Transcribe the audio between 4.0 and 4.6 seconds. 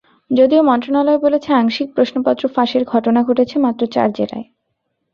জেলায়।